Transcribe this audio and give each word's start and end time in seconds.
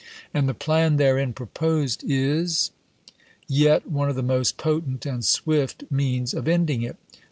And 0.33 0.49
the 0.49 0.55
plan 0.55 0.97
therein 0.97 1.31
proposed 1.31 2.03
is 2.03 2.71
yet 3.47 3.85
one 3.87 4.09
of 4.09 4.15
the 4.15 4.23
most 4.23 4.57
potent 4.57 5.05
and 5.05 5.23
swift 5.23 5.83
means 5.91 6.33
of 6.33 6.47
ending 6.47 6.81
it. 6.81 6.97